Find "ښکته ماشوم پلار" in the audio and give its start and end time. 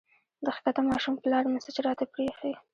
0.55-1.43